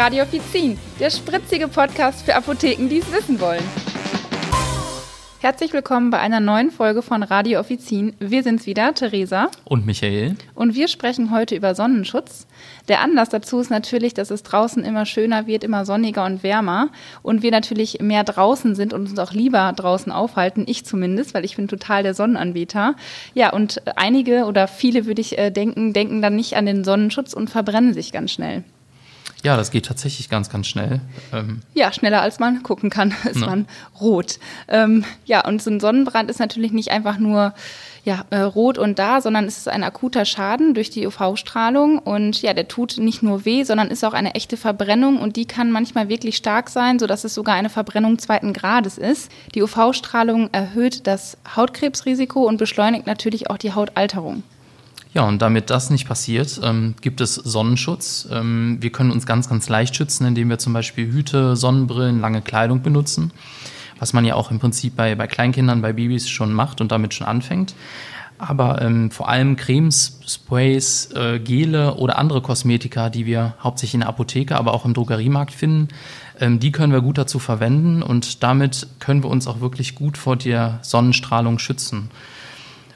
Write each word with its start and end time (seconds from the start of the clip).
Radio 0.00 0.22
Offizin, 0.22 0.78
der 0.98 1.10
spritzige 1.10 1.68
Podcast 1.68 2.24
für 2.24 2.34
Apotheken, 2.34 2.88
die 2.88 3.00
es 3.00 3.12
wissen 3.12 3.38
wollen. 3.38 3.62
Herzlich 5.40 5.74
willkommen 5.74 6.08
bei 6.08 6.18
einer 6.18 6.40
neuen 6.40 6.70
Folge 6.70 7.02
von 7.02 7.22
Radio 7.22 7.60
Offizin. 7.60 8.14
Wir 8.18 8.42
sind's 8.42 8.64
wieder, 8.64 8.94
Theresa. 8.94 9.50
Und 9.64 9.84
Michael. 9.84 10.36
Und 10.54 10.74
wir 10.74 10.88
sprechen 10.88 11.30
heute 11.30 11.54
über 11.54 11.74
Sonnenschutz. 11.74 12.46
Der 12.88 13.02
Anlass 13.02 13.28
dazu 13.28 13.60
ist 13.60 13.68
natürlich, 13.68 14.14
dass 14.14 14.30
es 14.30 14.42
draußen 14.42 14.82
immer 14.84 15.04
schöner 15.04 15.46
wird, 15.46 15.64
immer 15.64 15.84
sonniger 15.84 16.24
und 16.24 16.42
wärmer. 16.42 16.88
Und 17.20 17.42
wir 17.42 17.50
natürlich 17.50 18.00
mehr 18.00 18.24
draußen 18.24 18.74
sind 18.74 18.94
und 18.94 19.02
uns 19.06 19.18
auch 19.18 19.32
lieber 19.32 19.70
draußen 19.76 20.10
aufhalten. 20.10 20.64
Ich 20.66 20.86
zumindest, 20.86 21.34
weil 21.34 21.44
ich 21.44 21.56
bin 21.56 21.68
total 21.68 22.02
der 22.02 22.14
Sonnenanbeter. 22.14 22.96
Ja, 23.34 23.52
und 23.52 23.82
einige 23.96 24.46
oder 24.46 24.66
viele 24.66 25.04
würde 25.04 25.20
ich 25.20 25.36
äh, 25.36 25.50
denken, 25.50 25.92
denken 25.92 26.22
dann 26.22 26.36
nicht 26.36 26.56
an 26.56 26.64
den 26.64 26.84
Sonnenschutz 26.84 27.34
und 27.34 27.50
verbrennen 27.50 27.92
sich 27.92 28.12
ganz 28.12 28.32
schnell. 28.32 28.64
Ja, 29.42 29.56
das 29.56 29.70
geht 29.70 29.86
tatsächlich 29.86 30.28
ganz, 30.28 30.50
ganz 30.50 30.66
schnell. 30.66 31.00
Ähm 31.32 31.60
ja, 31.74 31.92
schneller 31.92 32.20
als 32.22 32.38
man 32.38 32.62
gucken 32.62 32.90
kann, 32.90 33.14
ist 33.24 33.40
ne. 33.40 33.46
man 33.46 33.66
rot. 34.00 34.38
Ähm, 34.68 35.04
ja, 35.24 35.46
und 35.46 35.62
so 35.62 35.70
ein 35.70 35.80
Sonnenbrand 35.80 36.30
ist 36.30 36.40
natürlich 36.40 36.72
nicht 36.72 36.90
einfach 36.90 37.18
nur 37.18 37.54
ja, 38.04 38.24
äh, 38.30 38.40
rot 38.40 38.78
und 38.78 38.98
da, 38.98 39.20
sondern 39.20 39.44
es 39.44 39.58
ist 39.58 39.68
ein 39.68 39.84
akuter 39.84 40.24
Schaden 40.24 40.74
durch 40.74 40.90
die 40.90 41.06
UV-Strahlung 41.06 41.98
und 41.98 42.40
ja, 42.42 42.54
der 42.54 42.66
tut 42.66 42.96
nicht 42.98 43.22
nur 43.22 43.44
weh, 43.44 43.62
sondern 43.62 43.88
ist 43.88 44.04
auch 44.04 44.14
eine 44.14 44.34
echte 44.34 44.56
Verbrennung 44.56 45.18
und 45.18 45.36
die 45.36 45.44
kann 45.44 45.70
manchmal 45.70 46.08
wirklich 46.08 46.36
stark 46.36 46.70
sein, 46.70 46.98
sodass 46.98 47.24
es 47.24 47.34
sogar 47.34 47.54
eine 47.54 47.68
Verbrennung 47.68 48.18
zweiten 48.18 48.52
Grades 48.52 48.96
ist. 48.96 49.30
Die 49.54 49.62
UV-Strahlung 49.62 50.48
erhöht 50.52 51.06
das 51.06 51.36
Hautkrebsrisiko 51.56 52.46
und 52.46 52.56
beschleunigt 52.56 53.06
natürlich 53.06 53.50
auch 53.50 53.58
die 53.58 53.74
Hautalterung. 53.74 54.42
Ja, 55.12 55.22
und 55.22 55.42
damit 55.42 55.70
das 55.70 55.90
nicht 55.90 56.06
passiert, 56.06 56.60
ähm, 56.62 56.94
gibt 57.00 57.20
es 57.20 57.34
Sonnenschutz. 57.34 58.28
Ähm, 58.30 58.78
wir 58.80 58.90
können 58.90 59.10
uns 59.10 59.26
ganz, 59.26 59.48
ganz 59.48 59.68
leicht 59.68 59.96
schützen, 59.96 60.24
indem 60.24 60.48
wir 60.48 60.58
zum 60.58 60.72
Beispiel 60.72 61.10
Hüte, 61.10 61.56
Sonnenbrillen, 61.56 62.20
lange 62.20 62.42
Kleidung 62.42 62.82
benutzen, 62.82 63.32
was 63.98 64.12
man 64.12 64.24
ja 64.24 64.36
auch 64.36 64.52
im 64.52 64.60
Prinzip 64.60 64.94
bei, 64.94 65.16
bei 65.16 65.26
Kleinkindern, 65.26 65.82
bei 65.82 65.92
Babys 65.92 66.28
schon 66.28 66.52
macht 66.52 66.80
und 66.80 66.92
damit 66.92 67.12
schon 67.12 67.26
anfängt. 67.26 67.74
Aber 68.38 68.80
ähm, 68.80 69.10
vor 69.10 69.28
allem 69.28 69.56
Cremes, 69.56 70.20
Sprays, 70.26 71.10
äh, 71.12 71.40
Gele 71.40 71.94
oder 71.96 72.16
andere 72.16 72.40
Kosmetika, 72.40 73.10
die 73.10 73.26
wir 73.26 73.54
hauptsächlich 73.62 73.94
in 73.94 74.00
der 74.00 74.08
Apotheke, 74.08 74.56
aber 74.56 74.72
auch 74.72 74.86
im 74.86 74.94
Drogeriemarkt 74.94 75.52
finden, 75.52 75.88
ähm, 76.38 76.60
die 76.60 76.72
können 76.72 76.92
wir 76.92 77.02
gut 77.02 77.18
dazu 77.18 77.38
verwenden 77.38 78.02
und 78.02 78.42
damit 78.42 78.86
können 79.00 79.22
wir 79.24 79.28
uns 79.28 79.46
auch 79.46 79.60
wirklich 79.60 79.94
gut 79.94 80.16
vor 80.16 80.36
der 80.36 80.78
Sonnenstrahlung 80.82 81.58
schützen. 81.58 82.10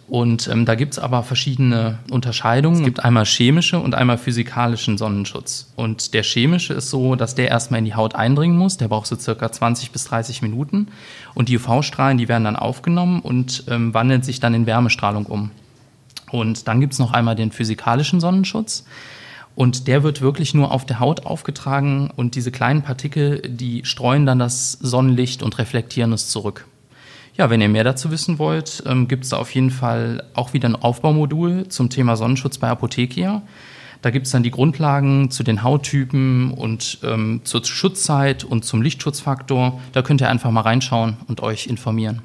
Und 0.06 0.48
ähm, 0.48 0.66
da 0.66 0.74
gibt 0.74 0.92
es 0.92 0.98
aber 0.98 1.22
verschiedene 1.22 1.98
Unterscheidungen. 2.10 2.80
Es 2.80 2.84
gibt 2.84 3.05
einmal 3.05 3.24
chemische 3.24 3.78
und 3.78 3.94
einmal 3.94 4.19
physikalischen 4.19 4.98
Sonnenschutz. 4.98 5.72
Und 5.77 6.12
der 6.12 6.22
chemische 6.22 6.74
ist 6.74 6.91
so, 6.91 7.14
dass 7.14 7.34
der 7.34 7.48
erstmal 7.48 7.78
in 7.78 7.86
die 7.86 7.94
Haut 7.94 8.14
eindringen 8.14 8.58
muss. 8.58 8.77
Der 8.77 8.88
braucht 8.88 9.06
so 9.06 9.16
circa 9.16 9.50
20 9.50 9.92
bis 9.92 10.05
30 10.05 10.42
Minuten. 10.42 10.88
Und 11.34 11.48
die 11.48 11.56
UV-Strahlen, 11.56 12.19
die 12.19 12.28
werden 12.28 12.44
dann 12.44 12.56
aufgenommen 12.56 13.20
und 13.20 13.64
ähm, 13.69 13.94
wandeln 13.94 14.22
sich 14.22 14.41
dann 14.41 14.52
in 14.52 14.66
Wärmestrahlung 14.66 15.25
um. 15.27 15.50
Und 16.30 16.69
dann 16.69 16.80
gibt 16.80 16.92
es 16.92 16.98
noch 16.98 17.12
einmal 17.12 17.36
den 17.36 17.52
physikalischen 17.52 18.20
Sonnenschutz. 18.20 18.84
Und 19.55 19.86
der 19.86 20.02
wird 20.02 20.20
wirklich 20.20 20.52
nur 20.52 20.72
auf 20.72 20.84
der 20.84 20.98
Haut 20.98 21.27
aufgetragen 21.27 22.10
und 22.14 22.34
diese 22.34 22.50
kleinen 22.50 22.82
Partikel, 22.82 23.41
die 23.47 23.84
streuen 23.84 24.27
dann 24.27 24.41
das 24.41 24.72
Sonnenlicht 24.72 25.44
und 25.44 25.58
reflektieren 25.58 26.12
es 26.12 26.28
zurück. 26.28 26.66
Ja, 27.36 27.50
wenn 27.50 27.60
ihr 27.60 27.68
mehr 27.68 27.82
dazu 27.82 28.12
wissen 28.12 28.38
wollt, 28.38 28.84
ähm, 28.86 29.08
gibt 29.08 29.24
es 29.24 29.30
da 29.30 29.38
auf 29.38 29.52
jeden 29.54 29.70
Fall 29.70 30.22
auch 30.34 30.52
wieder 30.52 30.68
ein 30.68 30.77
Aufbaumodul 30.77 31.68
zum 31.68 31.91
Thema 31.91 32.16
Sonnenschutz 32.16 32.58
bei 32.58 32.68
Apothekia. 32.68 33.42
Da 34.02 34.10
gibt 34.10 34.26
es 34.26 34.32
dann 34.32 34.44
die 34.44 34.52
Grundlagen 34.52 35.30
zu 35.32 35.42
den 35.42 35.64
Hauttypen 35.64 36.52
und 36.52 36.98
ähm, 37.02 37.41
zur 37.42 37.64
Schutzzeit 37.64 38.44
und 38.44 38.64
zum 38.64 38.82
Lichtschutzfaktor. 38.82 39.80
Da 39.92 40.02
könnt 40.02 40.20
ihr 40.20 40.28
einfach 40.28 40.50
mal 40.52 40.60
reinschauen 40.60 41.16
und 41.26 41.42
euch 41.42 41.66
informieren. 41.66 42.22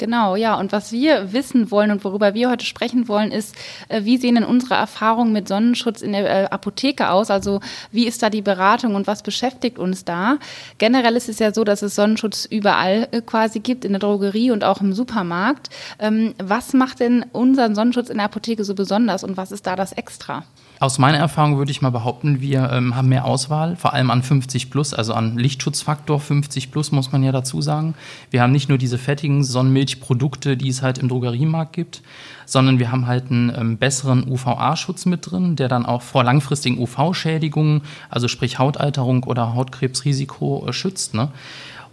Genau, 0.00 0.34
ja. 0.34 0.58
Und 0.58 0.72
was 0.72 0.92
wir 0.92 1.34
wissen 1.34 1.70
wollen 1.70 1.90
und 1.90 2.02
worüber 2.04 2.32
wir 2.32 2.48
heute 2.48 2.64
sprechen 2.64 3.06
wollen, 3.06 3.32
ist, 3.32 3.54
äh, 3.90 4.02
wie 4.04 4.16
sehen 4.16 4.36
denn 4.36 4.44
unsere 4.44 4.74
Erfahrungen 4.74 5.30
mit 5.30 5.46
Sonnenschutz 5.46 6.00
in 6.00 6.12
der 6.12 6.44
äh, 6.44 6.44
Apotheke 6.46 7.10
aus? 7.10 7.30
Also 7.30 7.60
wie 7.92 8.06
ist 8.06 8.22
da 8.22 8.30
die 8.30 8.40
Beratung 8.40 8.94
und 8.94 9.06
was 9.06 9.22
beschäftigt 9.22 9.78
uns 9.78 10.06
da? 10.06 10.38
Generell 10.78 11.16
ist 11.16 11.28
es 11.28 11.38
ja 11.38 11.52
so, 11.52 11.64
dass 11.64 11.82
es 11.82 11.96
Sonnenschutz 11.96 12.46
überall 12.46 13.08
äh, 13.10 13.20
quasi 13.20 13.60
gibt, 13.60 13.84
in 13.84 13.92
der 13.92 14.00
Drogerie 14.00 14.50
und 14.50 14.64
auch 14.64 14.80
im 14.80 14.94
Supermarkt. 14.94 15.68
Ähm, 15.98 16.32
was 16.42 16.72
macht 16.72 17.00
denn 17.00 17.26
unseren 17.32 17.74
Sonnenschutz 17.74 18.08
in 18.08 18.16
der 18.16 18.24
Apotheke 18.24 18.64
so 18.64 18.74
besonders 18.74 19.22
und 19.22 19.36
was 19.36 19.52
ist 19.52 19.66
da 19.66 19.76
das 19.76 19.92
Extra? 19.92 20.44
Aus 20.80 20.98
meiner 20.98 21.18
Erfahrung 21.18 21.58
würde 21.58 21.70
ich 21.70 21.82
mal 21.82 21.90
behaupten, 21.90 22.40
wir 22.40 22.70
ähm, 22.72 22.96
haben 22.96 23.10
mehr 23.10 23.26
Auswahl, 23.26 23.76
vor 23.76 23.92
allem 23.92 24.10
an 24.10 24.22
50 24.22 24.70
plus, 24.70 24.94
also 24.94 25.12
an 25.12 25.36
Lichtschutzfaktor 25.36 26.18
50 26.18 26.70
plus, 26.70 26.90
muss 26.90 27.12
man 27.12 27.22
ja 27.22 27.32
dazu 27.32 27.60
sagen. 27.60 27.94
Wir 28.30 28.40
haben 28.40 28.52
nicht 28.52 28.70
nur 28.70 28.78
diese 28.78 28.96
fettigen 28.96 29.44
Sonnenmilchprodukte, 29.44 30.56
die 30.56 30.70
es 30.70 30.80
halt 30.80 30.96
im 30.96 31.08
Drogeriemarkt 31.08 31.74
gibt, 31.74 32.00
sondern 32.46 32.78
wir 32.78 32.90
haben 32.90 33.06
halt 33.06 33.30
einen 33.30 33.52
ähm, 33.54 33.76
besseren 33.76 34.26
UVA-Schutz 34.26 35.04
mit 35.04 35.30
drin, 35.30 35.54
der 35.54 35.68
dann 35.68 35.84
auch 35.84 36.00
vor 36.00 36.24
langfristigen 36.24 36.78
UV-Schädigungen, 36.78 37.82
also 38.08 38.26
sprich 38.26 38.58
Hautalterung 38.58 39.24
oder 39.24 39.54
Hautkrebsrisiko 39.54 40.64
äh, 40.66 40.72
schützt. 40.72 41.12
Ne? 41.12 41.28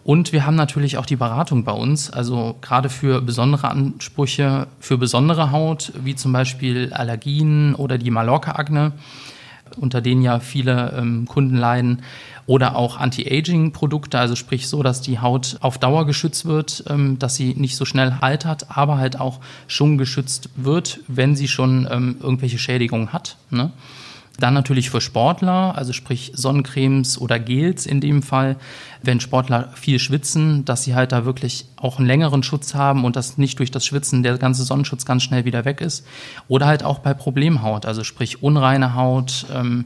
Und 0.08 0.32
wir 0.32 0.46
haben 0.46 0.56
natürlich 0.56 0.98
auch 0.98 1.06
die 1.06 1.18
Beratung 1.18 1.66
bei 1.66 1.74
uns, 1.74 2.10
also 2.10 2.56
gerade 2.62 2.88
für 2.88 3.22
besondere 3.22 3.68
Ansprüche, 3.68 4.68
für 4.80 4.98
besondere 4.98 5.52
Haut, 5.52 5.92
wie 6.02 6.16
zum 6.16 6.32
Beispiel 6.32 6.94
Allergien 6.94 7.76
oder 7.76 7.98
die 7.98 8.10
Mallorca-Akne, 8.10 8.94
unter 9.76 10.00
denen 10.00 10.22
ja 10.22 10.40
viele 10.40 10.94
ähm, 10.98 11.26
Kunden 11.26 11.58
leiden, 11.58 12.04
oder 12.46 12.78
auch 12.78 12.98
Anti-Aging-Produkte, 12.98 14.18
also 14.18 14.38
sprich 14.38 14.70
so, 14.70 14.82
dass 14.82 15.02
die 15.02 15.20
Haut 15.20 15.58
auf 15.60 15.78
Dauer 15.78 16.06
geschützt 16.06 16.46
wird, 16.46 16.86
ähm, 16.88 17.20
dass 17.20 17.36
sie 17.36 17.56
nicht 17.56 17.76
so 17.76 17.84
schnell 17.84 18.16
altert, 18.22 18.78
aber 18.78 19.00
halt 19.00 19.20
auch 19.20 19.42
schon 19.68 19.98
geschützt 19.98 20.52
wird, 20.56 21.02
wenn 21.10 21.36
sie 21.36 21.50
schon 21.50 21.86
ähm, 21.92 22.16
irgendwelche 22.22 22.60
Schädigungen 22.60 23.12
hat. 23.12 23.36
Ne? 23.50 23.74
Dann 24.40 24.54
natürlich 24.54 24.90
für 24.90 25.02
Sportler, 25.02 25.76
also 25.76 25.94
sprich 25.94 26.32
Sonnencremes 26.36 27.20
oder 27.20 27.40
Gels 27.40 27.86
in 27.86 28.02
dem 28.02 28.22
Fall, 28.22 28.58
wenn 29.02 29.20
Sportler 29.20 29.70
viel 29.74 30.00
schwitzen, 30.00 30.64
dass 30.66 30.84
sie 30.84 30.94
halt 30.94 31.12
da 31.12 31.26
wirklich 31.26 31.66
auch 31.78 31.98
einen 31.98 32.08
längeren 32.08 32.44
Schutz 32.44 32.76
haben 32.76 33.04
und 33.04 33.16
dass 33.16 33.38
nicht 33.38 33.58
durch 33.60 33.72
das 33.72 33.86
Schwitzen 33.86 34.24
der 34.24 34.38
ganze 34.38 34.64
Sonnenschutz 34.64 35.06
ganz 35.06 35.24
schnell 35.24 35.46
wieder 35.46 35.66
weg 35.66 35.82
ist. 35.82 36.06
Oder 36.48 36.68
halt 36.68 36.84
auch 36.84 37.00
bei 37.00 37.14
Problemhaut, 37.14 37.86
also 37.86 38.04
sprich 38.04 38.44
unreine 38.44 38.94
Haut, 38.94 39.46
ähm, 39.54 39.86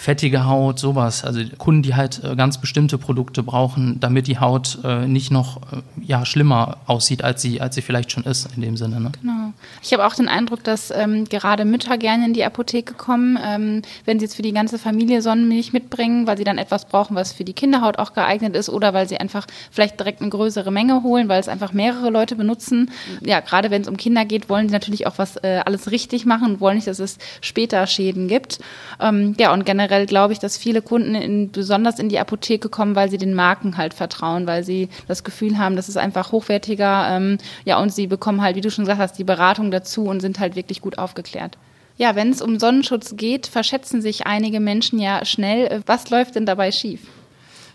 fettige 0.00 0.46
Haut, 0.46 0.78
sowas. 0.78 1.24
Also 1.24 1.42
Kunden, 1.58 1.82
die 1.82 1.94
halt 1.94 2.24
äh, 2.24 2.34
ganz 2.34 2.56
bestimmte 2.56 2.96
Produkte 2.96 3.42
brauchen, 3.42 4.00
damit 4.00 4.28
die 4.28 4.38
Haut 4.38 4.78
äh, 4.82 5.06
nicht 5.06 5.30
noch 5.30 5.58
äh, 5.58 5.82
ja, 6.02 6.24
schlimmer 6.24 6.78
aussieht, 6.86 7.22
als 7.22 7.42
sie, 7.42 7.60
als 7.60 7.74
sie 7.74 7.82
vielleicht 7.82 8.10
schon 8.10 8.24
ist 8.24 8.48
in 8.56 8.62
dem 8.62 8.78
Sinne. 8.78 8.98
Ne? 8.98 9.12
Genau. 9.20 9.52
Ich 9.82 9.92
habe 9.92 10.06
auch 10.06 10.14
den 10.14 10.28
Eindruck, 10.28 10.64
dass 10.64 10.90
ähm, 10.90 11.26
gerade 11.26 11.66
Mütter 11.66 11.98
gerne 11.98 12.24
in 12.24 12.32
die 12.32 12.44
Apotheke 12.44 12.94
kommen, 12.94 13.38
ähm, 13.44 13.82
wenn 14.06 14.18
sie 14.18 14.24
jetzt 14.24 14.36
für 14.36 14.42
die 14.42 14.52
ganze 14.52 14.78
Familie 14.78 15.20
Sonnenmilch 15.20 15.74
mitbringen, 15.74 16.26
weil 16.26 16.38
sie 16.38 16.44
dann 16.44 16.56
etwas 16.56 16.86
brauchen, 16.86 17.14
was 17.14 17.34
für 17.34 17.44
die 17.44 17.52
Kinderhaut 17.52 17.98
auch 17.98 18.14
geeignet 18.14 18.56
ist 18.56 18.70
oder 18.70 18.94
weil 18.94 19.06
sie 19.06 19.18
einfach 19.18 19.46
vielleicht 19.70 20.00
direkt 20.00 20.22
eine 20.22 20.30
größere 20.30 20.70
Menge 20.70 21.02
holen, 21.02 21.28
weil 21.28 21.40
es 21.40 21.48
einfach 21.48 21.74
mehrere 21.74 22.08
Leute 22.08 22.36
benutzen. 22.36 22.90
Ja, 23.20 23.40
gerade 23.40 23.70
wenn 23.70 23.82
es 23.82 23.88
um 23.88 23.98
Kinder 23.98 24.24
geht, 24.24 24.48
wollen 24.48 24.68
sie 24.68 24.72
natürlich 24.72 25.06
auch 25.06 25.18
was 25.18 25.36
äh, 25.36 25.60
alles 25.66 25.90
richtig 25.90 26.24
machen 26.24 26.52
und 26.52 26.60
wollen 26.62 26.76
nicht, 26.76 26.86
dass 26.86 27.00
es 27.00 27.18
später 27.42 27.86
Schäden 27.86 28.28
gibt. 28.28 28.60
Ähm, 28.98 29.34
ja, 29.38 29.52
und 29.52 29.66
generell 29.66 29.89
generell 29.90 30.06
glaube 30.06 30.32
ich, 30.32 30.38
dass 30.38 30.56
viele 30.56 30.82
Kunden 30.82 31.14
in, 31.14 31.50
besonders 31.50 31.98
in 31.98 32.08
die 32.08 32.18
Apotheke 32.18 32.68
kommen, 32.68 32.94
weil 32.94 33.10
sie 33.10 33.18
den 33.18 33.34
Marken 33.34 33.76
halt 33.76 33.92
vertrauen, 33.92 34.46
weil 34.46 34.62
sie 34.62 34.88
das 35.08 35.24
Gefühl 35.24 35.58
haben, 35.58 35.76
das 35.76 35.88
ist 35.88 35.96
einfach 35.96 36.32
hochwertiger. 36.32 37.08
Ähm, 37.10 37.38
ja, 37.64 37.80
und 37.80 37.92
sie 37.92 38.06
bekommen 38.06 38.40
halt, 38.40 38.56
wie 38.56 38.60
du 38.60 38.70
schon 38.70 38.84
gesagt 38.84 39.00
hast, 39.00 39.18
die 39.18 39.24
Beratung 39.24 39.70
dazu 39.70 40.04
und 40.04 40.20
sind 40.20 40.38
halt 40.38 40.54
wirklich 40.54 40.80
gut 40.80 40.98
aufgeklärt. 40.98 41.58
Ja, 41.96 42.14
wenn 42.14 42.30
es 42.30 42.40
um 42.40 42.58
Sonnenschutz 42.58 43.16
geht, 43.16 43.46
verschätzen 43.46 44.00
sich 44.00 44.26
einige 44.26 44.60
Menschen 44.60 44.98
ja 44.98 45.24
schnell. 45.24 45.82
Was 45.86 46.08
läuft 46.08 46.34
denn 46.36 46.46
dabei 46.46 46.72
schief? 46.72 47.00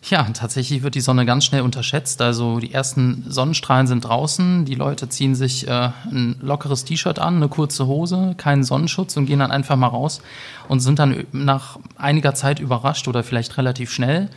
Ja, 0.07 0.21
tatsächlich 0.33 0.83
wird 0.83 0.93
die 0.93 1.01
Sonne 1.01 1.25
ganz 1.25 1.45
schnell 1.45 1.61
unterschätzt. 1.61 2.21
Also 2.21 2.59
die 2.59 2.71
ersten 2.71 3.25
Sonnenstrahlen 3.27 3.87
sind 3.87 4.05
draußen, 4.05 4.63
die 4.63 4.75
Leute 4.75 5.09
ziehen 5.09 5.33
sich 5.33 5.67
äh, 5.67 5.89
ein 6.11 6.35
lockeres 6.41 6.85
T-Shirt 6.85 7.17
an, 7.17 7.37
eine 7.37 7.47
kurze 7.47 7.87
Hose, 7.87 8.35
keinen 8.37 8.63
Sonnenschutz 8.63 9.17
und 9.17 9.25
gehen 9.25 9.39
dann 9.39 9.49
einfach 9.49 9.75
mal 9.77 9.87
raus 9.87 10.21
und 10.67 10.79
sind 10.79 10.99
dann 10.99 11.25
nach 11.31 11.79
einiger 11.97 12.35
Zeit 12.35 12.59
überrascht 12.59 13.07
oder 13.07 13.23
vielleicht 13.23 13.57
relativ 13.57 13.91
schnell, 13.91 14.29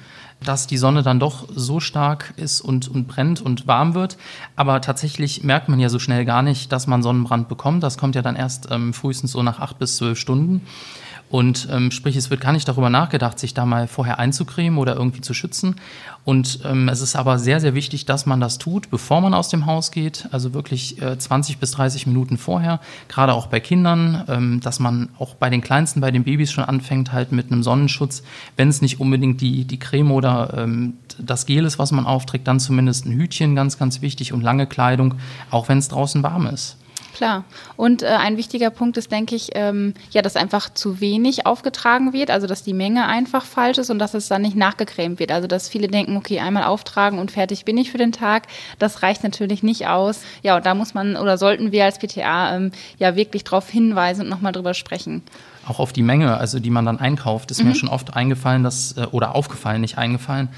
dass 0.42 0.66
die 0.66 0.78
Sonne 0.78 1.02
dann 1.02 1.20
doch 1.20 1.46
so 1.54 1.80
stark 1.80 2.32
ist 2.36 2.62
und, 2.62 2.88
und 2.88 3.06
brennt 3.06 3.42
und 3.42 3.66
warm 3.66 3.92
wird. 3.92 4.16
Aber 4.56 4.80
tatsächlich 4.80 5.44
merkt 5.44 5.68
man 5.68 5.80
ja 5.80 5.90
so 5.90 5.98
schnell 5.98 6.24
gar 6.24 6.40
nicht, 6.40 6.72
dass 6.72 6.86
man 6.86 7.02
Sonnenbrand 7.02 7.46
bekommt. 7.46 7.82
Das 7.82 7.98
kommt 7.98 8.14
ja 8.14 8.22
dann 8.22 8.36
erst 8.36 8.68
ähm, 8.70 8.94
frühestens 8.94 9.32
so 9.32 9.42
nach 9.42 9.58
acht 9.60 9.78
bis 9.78 9.96
zwölf 9.96 10.18
Stunden. 10.18 10.62
Und 11.30 11.68
ähm, 11.70 11.90
sprich, 11.90 12.16
es 12.16 12.30
wird 12.30 12.40
gar 12.40 12.52
nicht 12.52 12.68
darüber 12.68 12.88
nachgedacht, 12.88 13.38
sich 13.38 13.52
da 13.52 13.66
mal 13.66 13.86
vorher 13.86 14.18
einzucremen 14.18 14.78
oder 14.78 14.96
irgendwie 14.96 15.20
zu 15.20 15.34
schützen. 15.34 15.76
Und 16.24 16.60
ähm, 16.64 16.88
es 16.88 17.00
ist 17.00 17.16
aber 17.16 17.38
sehr, 17.38 17.60
sehr 17.60 17.74
wichtig, 17.74 18.06
dass 18.06 18.26
man 18.26 18.40
das 18.40 18.58
tut, 18.58 18.90
bevor 18.90 19.20
man 19.20 19.34
aus 19.34 19.48
dem 19.48 19.66
Haus 19.66 19.90
geht. 19.90 20.28
Also 20.30 20.54
wirklich 20.54 21.00
äh, 21.02 21.18
20 21.18 21.58
bis 21.58 21.72
30 21.72 22.06
Minuten 22.06 22.38
vorher, 22.38 22.80
gerade 23.08 23.34
auch 23.34 23.46
bei 23.46 23.60
Kindern, 23.60 24.24
ähm, 24.28 24.60
dass 24.60 24.80
man 24.80 25.10
auch 25.18 25.34
bei 25.34 25.50
den 25.50 25.60
Kleinsten, 25.60 26.00
bei 26.00 26.10
den 26.10 26.24
Babys 26.24 26.50
schon 26.50 26.64
anfängt, 26.64 27.12
halt 27.12 27.32
mit 27.32 27.52
einem 27.52 27.62
Sonnenschutz, 27.62 28.22
wenn 28.56 28.68
es 28.68 28.80
nicht 28.80 29.00
unbedingt 29.00 29.40
die, 29.40 29.64
die 29.64 29.78
Creme 29.78 30.12
oder 30.12 30.54
ähm, 30.56 30.94
das 31.18 31.46
Gel 31.46 31.64
ist, 31.64 31.78
was 31.78 31.92
man 31.92 32.06
aufträgt, 32.06 32.48
dann 32.48 32.60
zumindest 32.60 33.04
ein 33.06 33.12
Hütchen, 33.12 33.54
ganz, 33.54 33.78
ganz 33.78 34.00
wichtig 34.00 34.32
und 34.32 34.40
lange 34.40 34.66
Kleidung, 34.66 35.14
auch 35.50 35.68
wenn 35.68 35.78
es 35.78 35.88
draußen 35.88 36.22
warm 36.22 36.46
ist. 36.46 36.77
Klar. 37.18 37.42
Und 37.76 38.04
äh, 38.04 38.06
ein 38.06 38.36
wichtiger 38.36 38.70
Punkt 38.70 38.96
ist, 38.96 39.10
denke 39.10 39.34
ich, 39.34 39.50
ähm, 39.56 39.94
ja, 40.12 40.22
dass 40.22 40.36
einfach 40.36 40.72
zu 40.72 41.00
wenig 41.00 41.46
aufgetragen 41.46 42.12
wird, 42.12 42.30
also 42.30 42.46
dass 42.46 42.62
die 42.62 42.72
Menge 42.72 43.06
einfach 43.08 43.44
falsch 43.44 43.78
ist 43.78 43.90
und 43.90 43.98
dass 43.98 44.14
es 44.14 44.28
dann 44.28 44.42
nicht 44.42 44.54
nachgecremt 44.54 45.18
wird. 45.18 45.32
Also 45.32 45.48
dass 45.48 45.68
viele 45.68 45.88
denken, 45.88 46.16
okay, 46.16 46.38
einmal 46.38 46.62
auftragen 46.62 47.18
und 47.18 47.32
fertig 47.32 47.64
bin 47.64 47.76
ich 47.76 47.90
für 47.90 47.98
den 47.98 48.12
Tag. 48.12 48.44
Das 48.78 49.02
reicht 49.02 49.24
natürlich 49.24 49.64
nicht 49.64 49.88
aus. 49.88 50.20
Ja, 50.44 50.58
und 50.58 50.64
da 50.64 50.76
muss 50.76 50.94
man 50.94 51.16
oder 51.16 51.38
sollten 51.38 51.72
wir 51.72 51.86
als 51.86 51.98
PTA 51.98 52.54
ähm, 52.54 52.70
ja 52.98 53.16
wirklich 53.16 53.42
darauf 53.42 53.68
hinweisen 53.68 54.22
und 54.22 54.28
nochmal 54.28 54.52
drüber 54.52 54.74
sprechen 54.74 55.24
auch 55.68 55.80
auf 55.80 55.92
die 55.92 56.02
Menge, 56.02 56.38
also 56.38 56.60
die 56.60 56.70
man 56.70 56.86
dann 56.86 56.98
einkauft, 56.98 57.50
ist 57.50 57.60
mhm. 57.60 57.68
mir 57.68 57.74
schon 57.74 57.90
oft 57.90 58.14
eingefallen, 58.14 58.62
dass, 58.62 58.96
äh, 58.96 59.06
oder 59.10 59.34
aufgefallen, 59.34 59.82
nicht 59.82 59.98
eingefallen, 59.98 60.48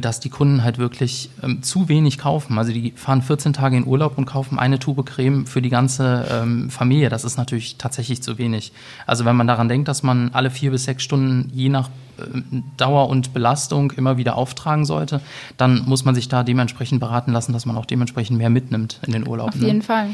dass 0.00 0.20
die 0.20 0.28
Kunden 0.28 0.62
halt 0.62 0.78
wirklich 0.78 1.30
ähm, 1.42 1.62
zu 1.62 1.88
wenig 1.88 2.18
kaufen. 2.18 2.58
Also 2.58 2.72
die 2.72 2.92
fahren 2.96 3.22
14 3.22 3.52
Tage 3.52 3.76
in 3.76 3.86
Urlaub 3.86 4.18
und 4.18 4.26
kaufen 4.26 4.58
eine 4.58 4.78
Tube 4.78 5.04
Creme 5.06 5.46
für 5.46 5.62
die 5.62 5.70
ganze 5.70 6.26
ähm, 6.30 6.70
Familie. 6.70 7.08
Das 7.08 7.24
ist 7.24 7.36
natürlich 7.36 7.76
tatsächlich 7.78 8.22
zu 8.22 8.38
wenig. 8.38 8.72
Also 9.06 9.24
wenn 9.24 9.36
man 9.36 9.46
daran 9.46 9.68
denkt, 9.68 9.88
dass 9.88 10.02
man 10.02 10.30
alle 10.32 10.50
vier 10.50 10.70
bis 10.70 10.84
sechs 10.84 11.02
Stunden 11.02 11.50
je 11.54 11.68
nach 11.68 11.88
Dauer 12.76 13.08
und 13.08 13.32
Belastung 13.32 13.90
immer 13.92 14.16
wieder 14.16 14.36
auftragen 14.36 14.84
sollte, 14.84 15.20
dann 15.56 15.84
muss 15.86 16.04
man 16.04 16.14
sich 16.14 16.28
da 16.28 16.42
dementsprechend 16.42 17.00
beraten 17.00 17.32
lassen, 17.32 17.52
dass 17.52 17.66
man 17.66 17.76
auch 17.76 17.86
dementsprechend 17.86 18.38
mehr 18.38 18.50
mitnimmt 18.50 19.00
in 19.06 19.12
den 19.12 19.26
Urlaub. 19.26 19.48
Auf 19.48 19.56
jeden 19.56 19.78
ne? 19.78 19.84
Fall. 19.84 20.08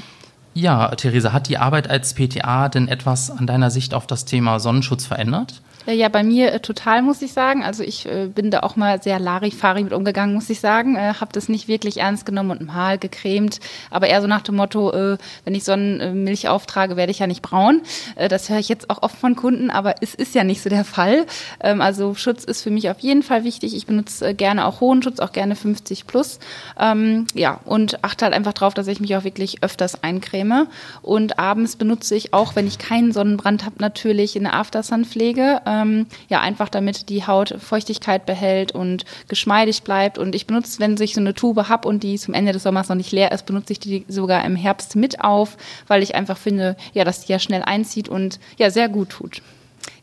Ja, 0.55 0.89
Theresa, 0.95 1.33
hat 1.33 1.49
die 1.49 1.59
Arbeit 1.59 1.89
als 1.89 2.15
PTA 2.15 2.69
denn 2.69 2.89
etwas 2.89 3.31
an 3.31 3.47
deiner 3.47 3.71
Sicht 3.71 3.95
auf 3.95 4.07
das 4.07 4.25
Thema 4.25 4.59
Sonnenschutz 4.59 5.07
verändert? 5.07 5.63
Ja, 5.87 6.09
bei 6.11 6.23
mir 6.23 6.53
äh, 6.53 6.61
total, 6.61 7.01
muss 7.03 7.23
ich 7.23 7.33
sagen. 7.33 7.65
Also 7.65 7.83
ich 7.83 8.05
äh, 8.07 8.27
bin 8.27 8.51
da 8.51 8.61
auch 8.61 8.77
mal 8.77 9.03
sehr 9.03 9.19
Larifari 9.19 9.83
mit 9.85 9.93
umgegangen, 9.95 10.35
muss 10.35 10.51
ich 10.51 10.61
sagen. 10.61 10.97
Äh, 10.97 11.15
habe 11.15 11.33
das 11.33 11.49
nicht 11.49 11.67
wirklich 11.67 11.99
ernst 11.99 12.27
genommen 12.27 12.51
und 12.51 12.67
mal 12.67 12.99
gecremt. 12.99 13.61
Aber 13.91 14.09
eher 14.09 14.21
so 14.21 14.27
nach 14.27 14.43
dem 14.43 14.57
Motto, 14.57 14.93
äh, 14.93 15.17
wenn 15.45 15.55
ich 15.55 15.65
Sonnenmilch 15.65 16.49
auftrage, 16.49 16.97
werde 16.97 17.11
ich 17.11 17.21
ja 17.21 17.27
nicht 17.27 17.43
braun. 17.43 17.83
Das 18.29 18.51
höre 18.51 18.59
ich 18.59 18.69
jetzt 18.69 18.91
auch 18.91 19.03
oft 19.03 19.17
von 19.17 19.37
Kunden, 19.37 19.71
aber 19.71 19.97
es 20.03 20.15
ist 20.15 20.35
ja 20.35 20.45
nicht 20.45 20.63
so 20.63 20.69
der 20.69 20.85
Fall. 20.85 21.27
Ähm, 21.61 21.81
also 21.81 22.15
Schutz 22.15 22.45
ist 22.45 22.63
für 22.63 22.71
mich 22.71 22.91
auf 22.91 23.01
jeden 23.01 23.23
Fall 23.23 23.45
wichtig. 23.45 23.75
Ich 23.75 23.87
benutze 23.87 24.35
gerne 24.35 24.67
auch 24.67 24.81
hohen 24.81 25.03
Schutz, 25.03 25.21
auch 25.21 25.33
gerne 25.33 25.57
50 25.57 26.07
plus. 26.07 26.39
Ähm, 26.79 27.27
ja, 27.35 27.61
und 27.65 28.05
achte 28.05 28.27
halt 28.27 28.35
einfach 28.35 28.53
drauf, 28.53 28.75
dass 28.75 28.87
ich 28.89 29.01
mich 29.01 29.17
auch 29.17 29.25
wirklich 29.25 29.63
öfters 29.63 30.03
eincreme. 30.03 30.67
Und 31.03 31.39
abends 31.39 31.77
benutze 31.77 32.15
ich 32.15 32.35
auch, 32.35 32.57
wenn 32.57 32.67
ich 32.67 32.79
keinen 32.79 33.13
Sonnenbrand 33.13 33.65
habe, 33.65 33.77
natürlich 33.79 34.37
eine 34.37 34.53
Aftersun-Pflege. 34.53 35.63
Ähm, 35.69 36.07
ja, 36.29 36.41
einfach 36.41 36.71
damit 36.71 37.11
die 37.11 37.27
Haut 37.27 37.55
Feuchtigkeit 37.59 38.25
behält 38.25 38.73
und 38.73 39.05
geschmeidig 39.29 39.83
bleibt. 39.83 40.17
Und 40.17 40.35
ich 40.35 40.47
benutze, 40.47 40.81
wenn 40.81 40.97
ich 40.99 41.15
so 41.15 41.21
eine 41.21 41.35
Tube 41.35 41.69
habe 41.69 41.87
und 41.87 42.03
die 42.03 42.19
zum 42.19 42.33
Ende 42.33 42.53
des 42.53 42.63
Sommers 42.63 42.89
noch 42.89 42.97
nicht 42.97 43.13
leer 43.13 43.33
ist, 43.33 43.45
benutze 43.45 43.75
ich 43.75 43.81
die 43.81 44.07
sogar 44.09 44.45
im 44.47 44.57
Herbst 44.57 44.97
mit 44.97 45.21
auf, 45.21 45.59
weil 45.87 46.03
ich 46.03 46.15
einfach 46.15 46.39
finde, 46.39 46.77
ja, 46.95 47.05
dass 47.05 47.27
die 47.27 47.33
ja 47.33 47.39
schnell 47.39 47.63
einzieht 47.63 48.09
und 48.09 48.41
ja, 48.57 48.71
sehr 48.71 48.89
gut 48.89 49.11
tut. 49.11 49.43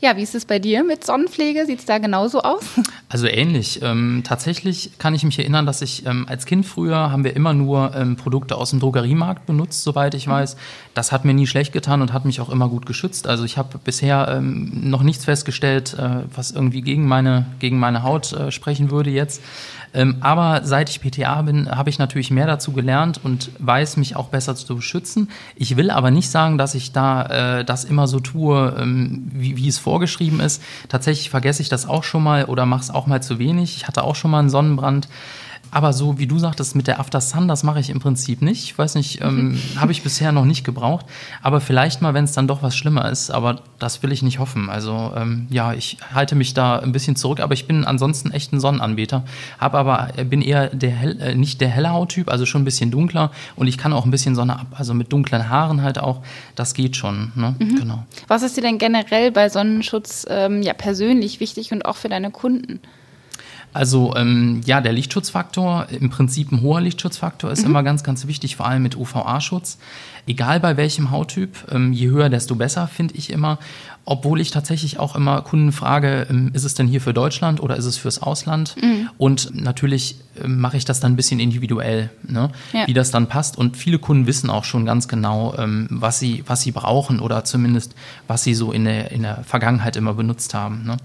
Ja, 0.02 0.18
wie 0.18 0.22
ist 0.22 0.36
es 0.36 0.46
bei 0.46 0.60
dir 0.60 0.84
mit 0.84 1.06
Sonnenpflege? 1.06 1.66
Sieht 1.66 1.80
es 1.80 1.86
da 1.86 1.98
genauso 1.98 2.42
aus? 2.42 2.64
Also 3.08 3.28
ähnlich. 3.28 3.82
Ähm, 3.82 4.24
tatsächlich 4.26 4.98
kann 4.98 5.14
ich 5.14 5.24
mich 5.24 5.40
erinnern, 5.40 5.66
dass 5.66 5.82
ich 5.82 6.06
ähm, 6.06 6.26
als 6.28 6.46
Kind 6.46 6.66
früher 6.66 7.12
haben 7.12 7.24
wir 7.24 7.36
immer 7.36 7.54
nur 7.54 7.96
ähm, 7.96 8.18
Produkte 8.18 8.58
aus 8.58 8.72
dem 8.72 8.80
Drogeriemarkt 8.82 9.46
benutzt, 9.46 9.84
soweit 9.84 10.16
ich 10.16 10.28
weiß. 10.28 10.58
Das 10.96 11.14
hat 11.14 11.24
mir 11.24 11.34
nie 11.34 11.48
schlecht 11.48 11.72
getan 11.72 12.02
und 12.02 12.12
hat 12.12 12.26
mich 12.26 12.42
auch 12.42 12.50
immer 12.50 12.68
gut 12.68 12.86
geschützt. 12.86 13.28
Also 13.28 13.46
ich 13.46 13.58
habe 13.58 13.78
bisher 13.78 14.28
ähm, 14.36 14.90
noch 14.90 15.04
nichts 15.04 15.24
festgestellt, 15.24 15.94
äh, 15.98 16.24
was 16.36 16.52
irgendwie 16.52 16.82
gegen 16.82 17.08
meine, 17.08 17.46
gegen 17.60 17.80
meine 17.80 18.04
Haut 18.04 18.34
äh, 18.34 18.52
sprechen 18.52 18.92
würde 18.92 19.12
jetzt. 19.12 19.42
Ähm, 19.96 20.18
aber 20.20 20.62
seit 20.66 20.90
ich 20.90 21.00
PTA 21.00 21.42
bin, 21.44 21.70
habe 21.72 21.90
ich 21.90 22.00
natürlich 22.00 22.30
mehr 22.30 22.48
dazu 22.48 22.74
gelernt 22.74 23.22
und 23.24 23.52
weiß, 23.60 23.96
mich 23.96 24.18
auch 24.18 24.28
besser 24.28 24.56
zu 24.56 24.82
schützen. 24.82 25.30
Ich 25.56 25.78
will 25.78 25.90
aber 25.90 26.12
nicht 26.12 26.30
sagen, 26.30 26.58
dass 26.58 26.76
ich 26.76 26.92
da 26.92 27.60
äh, 27.60 27.66
das 27.66 27.86
immer 27.86 28.08
so 28.08 28.20
tue, 28.20 28.76
ähm, 28.78 29.32
wie, 29.32 29.56
wie 29.56 29.70
es 29.70 29.78
vorgeschrieben 29.86 30.40
ist. 30.40 30.62
Tatsächlich 30.90 31.30
vergesse 31.30 31.62
ich 31.62 31.70
das 31.70 31.88
auch 31.88 32.04
schon 32.04 32.24
mal 32.24 32.46
oder 32.46 32.66
mache 32.66 32.82
es 32.82 32.90
auch 32.90 33.06
mal 33.06 33.22
zu 33.22 33.38
wenig. 33.40 33.78
Ich 33.78 33.88
hatte 33.88 34.04
auch 34.04 34.16
schon 34.16 34.32
mal 34.32 34.40
einen 34.40 34.50
Sonnenbrand. 34.50 35.08
Aber 35.72 35.94
so 35.94 36.18
wie 36.18 36.28
du 36.28 36.40
sagtest 36.40 36.76
mit 36.76 36.88
der 36.88 37.00
After 37.00 37.22
Sun, 37.22 37.48
das 37.48 37.64
mache 37.64 37.80
ich 37.80 37.90
im 37.90 38.00
Prinzip 38.00 38.42
nicht. 38.42 38.64
Ich 38.64 38.78
weiß 38.78 38.96
nicht, 38.96 39.22
ähm, 39.22 39.50
mhm. 39.50 39.60
habe 39.80 39.92
ich 39.92 40.04
bisher 40.04 40.32
noch 40.32 40.46
nicht 40.46 40.64
gebraucht. 40.64 41.06
Aber 41.42 41.62
vielleicht 41.62 42.02
mal, 42.02 42.14
wenn 42.14 42.26
es 42.26 42.34
dann 42.34 42.48
doch 42.48 42.64
was 42.64 42.76
schlimmer 42.76 43.10
ist. 43.10 43.32
Aber 43.32 43.62
das 43.80 44.02
will 44.04 44.12
ich 44.12 44.24
nicht 44.24 44.40
hoffen. 44.40 44.70
Also 44.70 45.14
ähm, 45.16 45.48
ja, 45.50 45.74
ich 45.74 45.98
halte 46.14 46.36
mich 46.36 46.54
da 46.54 46.80
ein 46.80 46.92
bisschen 46.92 47.16
zurück. 47.16 47.40
Aber 47.40 47.54
ich 47.54 47.68
bin 47.68 47.86
ansonsten 47.86 48.32
echt 48.32 48.54
ein 48.54 48.60
Sonnenanbeter. 48.60 49.24
Habe 49.60 49.78
aber 49.78 50.10
äh, 50.18 50.24
bin 50.24 50.42
eher 50.42 50.70
der 50.70 50.92
hell, 50.92 51.20
äh, 51.20 51.36
nicht 51.36 51.62
der 51.62 51.70
helle 51.70 51.92
Hauttyp, 51.92 52.30
also 52.30 52.46
schon 52.46 52.62
ein 52.62 52.66
bisschen 52.66 52.92
dunkler. 52.92 53.32
Und 53.56 53.68
ich 53.68 53.78
kann 53.78 53.94
auch 53.94 54.06
ein 54.06 54.12
bisschen 54.12 54.36
Sonne 54.36 54.60
ab. 54.60 54.68
Also 54.76 54.94
mit 54.94 55.12
dunklen 55.12 55.50
Haaren 55.50 55.82
halt 55.82 56.00
auch. 56.00 56.22
Das 56.56 56.74
geht 56.74 56.96
schon. 56.96 57.32
Ne? 57.36 57.56
Mhm. 57.60 57.76
Genau. 57.76 58.06
Was 58.28 58.44
ist 58.44 58.58
dir 58.58 58.62
denn 58.62 58.78
generell 58.78 59.32
bei 59.32 59.50
Sonnenschutz 59.50 60.26
ähm, 60.30 60.62
ja 60.62 60.74
persönlich 60.74 61.40
wichtig 61.40 61.72
und 61.72 61.86
auch 61.86 61.96
für 61.96 62.10
deine 62.10 62.32
Kunden? 62.32 62.80
Also 63.76 64.16
ähm, 64.16 64.62
ja, 64.64 64.80
der 64.80 64.94
Lichtschutzfaktor, 64.94 65.88
im 65.90 66.10
Prinzip 66.10 66.50
ein 66.50 66.62
hoher 66.62 66.80
Lichtschutzfaktor, 66.80 67.52
ist 67.52 67.64
mhm. 67.64 67.72
immer 67.72 67.84
ganz, 67.84 68.06
ganz 68.06 68.26
wichtig, 68.26 68.56
vor 68.56 68.66
allem 68.66 68.82
mit 68.84 68.96
UVA-Schutz. 68.96 69.80
Egal 70.26 70.62
bei 70.62 70.78
welchem 70.78 71.12
Hauttyp, 71.12 71.58
ähm, 71.70 71.92
je 71.92 72.08
höher, 72.08 72.30
desto 72.30 72.56
besser, 72.56 72.88
finde 72.88 73.16
ich 73.16 73.30
immer. 73.32 73.60
Obwohl 74.06 74.40
ich 74.40 74.52
tatsächlich 74.52 74.98
auch 74.98 75.14
immer 75.14 75.42
Kunden 75.42 75.74
frage, 75.74 76.26
ähm, 76.30 76.52
ist 76.54 76.64
es 76.64 76.74
denn 76.74 76.88
hier 76.88 77.02
für 77.02 77.14
Deutschland 77.14 77.62
oder 77.62 77.76
ist 77.76 77.84
es 77.84 77.98
fürs 77.98 78.22
Ausland? 78.22 78.78
Mhm. 78.82 79.10
Und 79.18 79.54
natürlich 79.54 80.20
ähm, 80.42 80.62
mache 80.62 80.78
ich 80.78 80.86
das 80.86 81.02
dann 81.02 81.12
ein 81.12 81.16
bisschen 81.18 81.42
individuell, 81.42 82.12
ne? 82.24 82.52
ja. 82.72 82.88
wie 82.88 82.94
das 82.94 83.12
dann 83.12 83.28
passt. 83.28 83.58
Und 83.58 83.76
viele 83.76 84.00
Kunden 84.00 84.26
wissen 84.26 84.50
auch 84.50 84.64
schon 84.64 84.86
ganz 84.86 85.10
genau, 85.10 85.54
ähm, 85.58 85.88
was, 85.90 86.18
sie, 86.18 86.46
was 86.48 86.62
sie 86.62 86.72
brauchen 86.72 87.20
oder 87.20 87.44
zumindest, 87.44 87.94
was 88.26 88.42
sie 88.42 88.54
so 88.54 88.72
in 88.72 88.86
der, 88.86 89.12
in 89.12 89.24
der 89.24 89.44
Vergangenheit 89.44 89.98
immer 89.98 90.14
benutzt 90.14 90.54
haben. 90.54 90.86
Ne? 90.86 90.96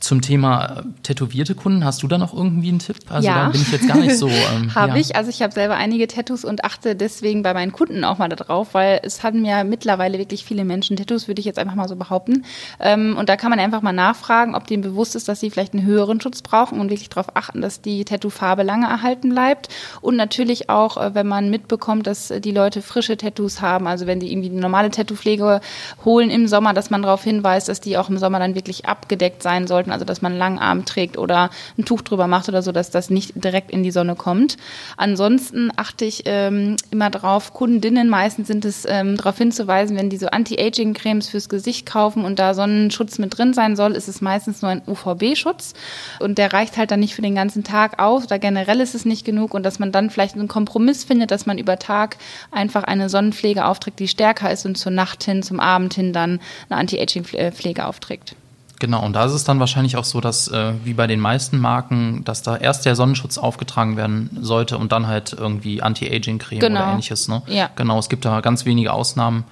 Zum 0.00 0.20
Thema 0.20 0.64
äh, 0.64 0.82
tätowierte 1.02 1.54
Kunden, 1.54 1.84
hast 1.84 2.02
du 2.02 2.08
da 2.08 2.18
noch 2.18 2.32
irgendwie 2.32 2.68
einen 2.68 2.78
Tipp? 2.78 2.96
Also 3.08 3.26
ja. 3.26 3.46
da 3.46 3.48
bin 3.50 3.60
ich 3.60 3.72
jetzt 3.72 3.88
gar 3.88 3.98
nicht 3.98 4.16
so. 4.16 4.28
Ähm, 4.54 4.74
habe 4.74 4.92
ja. 4.92 4.96
ich. 4.96 5.16
Also 5.16 5.30
ich 5.30 5.42
habe 5.42 5.52
selber 5.52 5.74
einige 5.74 6.06
Tattoos 6.06 6.44
und 6.44 6.64
achte 6.64 6.94
deswegen 6.94 7.42
bei 7.42 7.54
meinen 7.54 7.72
Kunden 7.72 8.04
auch 8.04 8.18
mal 8.18 8.28
darauf, 8.28 8.72
weil 8.72 9.00
es 9.02 9.22
haben 9.22 9.44
ja 9.44 9.64
mittlerweile 9.64 10.18
wirklich 10.18 10.44
viele 10.44 10.64
Menschen 10.64 10.96
Tattoos, 10.96 11.28
würde 11.28 11.40
ich 11.40 11.46
jetzt 11.46 11.58
einfach 11.58 11.74
mal 11.74 11.88
so 11.88 11.96
behaupten. 11.96 12.44
Ähm, 12.78 13.16
und 13.18 13.28
da 13.28 13.36
kann 13.36 13.50
man 13.50 13.58
einfach 13.58 13.82
mal 13.82 13.92
nachfragen, 13.92 14.54
ob 14.54 14.66
denen 14.66 14.82
bewusst 14.82 15.16
ist, 15.16 15.28
dass 15.28 15.40
sie 15.40 15.50
vielleicht 15.50 15.74
einen 15.74 15.84
höheren 15.84 16.20
Schutz 16.20 16.42
brauchen 16.42 16.78
und 16.80 16.90
wirklich 16.90 17.08
darauf 17.08 17.36
achten, 17.36 17.60
dass 17.60 17.80
die 17.80 18.04
Tattoofarbe 18.04 18.62
lange 18.62 18.86
erhalten 18.86 19.30
bleibt. 19.30 19.68
Und 20.00 20.16
natürlich 20.16 20.70
auch, 20.70 20.96
äh, 20.96 21.14
wenn 21.14 21.26
man 21.26 21.50
mitbekommt, 21.50 22.06
dass 22.06 22.28
die 22.28 22.52
Leute 22.52 22.80
frische 22.80 23.16
Tattoos 23.16 23.60
haben, 23.60 23.86
also 23.86 24.06
wenn 24.06 24.20
die 24.20 24.30
irgendwie 24.30 24.50
eine 24.50 24.60
normale 24.60 24.90
Tattoo-Pflege 24.90 25.60
holen 26.04 26.30
im 26.30 26.46
Sommer, 26.46 26.74
dass 26.74 26.90
man 26.90 27.02
darauf 27.02 27.24
hinweist, 27.24 27.68
dass 27.68 27.80
die 27.80 27.98
auch 27.98 28.08
im 28.08 28.18
Sommer 28.18 28.38
dann 28.38 28.54
wirklich 28.54 28.86
abgedeckt 28.86 29.42
sein 29.42 29.66
sollten 29.66 29.87
sollten, 29.88 29.92
also 29.92 30.04
dass 30.04 30.22
man 30.22 30.32
einen 30.32 30.38
langen 30.38 30.58
Arm 30.58 30.84
trägt 30.84 31.18
oder 31.18 31.50
ein 31.76 31.84
Tuch 31.84 32.02
drüber 32.02 32.26
macht 32.26 32.48
oder 32.48 32.62
so, 32.62 32.72
dass 32.72 32.90
das 32.90 33.10
nicht 33.10 33.32
direkt 33.34 33.70
in 33.70 33.82
die 33.82 33.90
Sonne 33.90 34.14
kommt. 34.14 34.56
Ansonsten 34.96 35.70
achte 35.76 36.04
ich 36.04 36.22
ähm, 36.26 36.76
immer 36.90 37.10
drauf, 37.10 37.52
Kundinnen 37.52 38.08
meistens 38.08 38.48
sind 38.48 38.64
es 38.64 38.86
ähm, 38.88 39.16
darauf 39.16 39.38
hinzuweisen, 39.38 39.96
wenn 39.96 40.10
die 40.10 40.16
so 40.16 40.28
Anti-Aging-Cremes 40.28 41.28
fürs 41.28 41.48
Gesicht 41.48 41.86
kaufen 41.86 42.24
und 42.24 42.38
da 42.38 42.54
Sonnenschutz 42.54 43.18
mit 43.18 43.36
drin 43.36 43.54
sein 43.54 43.76
soll, 43.76 43.92
ist 43.92 44.08
es 44.08 44.20
meistens 44.20 44.62
nur 44.62 44.70
ein 44.70 44.82
UVB-Schutz 44.86 45.74
und 46.20 46.38
der 46.38 46.52
reicht 46.52 46.76
halt 46.76 46.90
dann 46.90 47.00
nicht 47.00 47.14
für 47.14 47.22
den 47.22 47.34
ganzen 47.34 47.64
Tag 47.64 48.00
aus 48.00 48.24
oder 48.24 48.38
generell 48.38 48.80
ist 48.80 48.94
es 48.94 49.04
nicht 49.04 49.24
genug 49.24 49.54
und 49.54 49.62
dass 49.62 49.78
man 49.78 49.92
dann 49.92 50.10
vielleicht 50.10 50.34
einen 50.34 50.48
Kompromiss 50.48 51.04
findet, 51.04 51.30
dass 51.30 51.46
man 51.46 51.58
über 51.58 51.78
Tag 51.78 52.16
einfach 52.50 52.84
eine 52.84 53.08
Sonnenpflege 53.08 53.64
aufträgt, 53.64 53.98
die 53.98 54.08
stärker 54.08 54.50
ist 54.50 54.66
und 54.66 54.76
zur 54.76 54.92
Nacht 54.92 55.24
hin, 55.24 55.42
zum 55.42 55.60
Abend 55.60 55.94
hin 55.94 56.12
dann 56.12 56.40
eine 56.68 56.80
Anti-Aging-Pflege 56.80 57.86
aufträgt. 57.86 58.34
Genau, 58.80 59.04
und 59.04 59.14
da 59.14 59.24
ist 59.24 59.32
es 59.32 59.44
dann 59.44 59.58
wahrscheinlich 59.58 59.96
auch 59.96 60.04
so, 60.04 60.20
dass 60.20 60.48
äh, 60.48 60.72
wie 60.84 60.94
bei 60.94 61.06
den 61.06 61.18
meisten 61.18 61.58
Marken, 61.58 62.24
dass 62.24 62.42
da 62.42 62.56
erst 62.56 62.86
der 62.86 62.94
Sonnenschutz 62.94 63.36
aufgetragen 63.36 63.96
werden 63.96 64.30
sollte 64.40 64.78
und 64.78 64.92
dann 64.92 65.08
halt 65.08 65.32
irgendwie 65.32 65.82
Anti-Aging-Creme 65.82 66.60
genau. 66.60 66.80
oder 66.80 66.90
ähnliches. 66.92 67.28
Ne? 67.28 67.42
Ja. 67.46 67.70
Genau, 67.74 67.98
es 67.98 68.08
gibt 68.08 68.24
da 68.24 68.40
ganz 68.40 68.64
wenige 68.66 68.92
Ausnahmen, 68.92 69.44